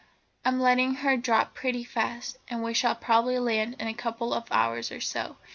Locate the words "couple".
3.93-4.33